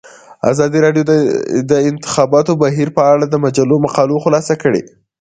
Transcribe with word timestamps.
ازادي 0.51 0.77
راډیو 0.85 1.03
د 1.11 1.13
د 1.71 1.73
انتخاباتو 1.89 2.51
بهیر 2.63 2.89
په 2.97 3.03
اړه 3.13 3.25
د 3.29 3.35
مجلو 3.45 3.75
مقالو 3.85 4.21
خلاصه 4.23 4.53
کړې. 4.63 4.81